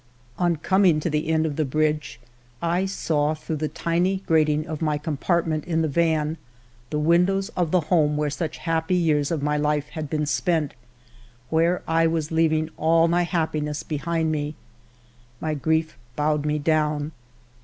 [0.39, 2.19] On coming to the end 52 FIVE YEARS OF MY LIFE of the bridge,
[2.63, 6.37] I saw through the tiny grating of my compartment in the van
[6.89, 10.73] the windows of the home where such happy years of my Hfe had been spent,
[11.51, 14.55] where I was leaving all my happiness behind me.
[15.39, 17.11] My grief bowed me down.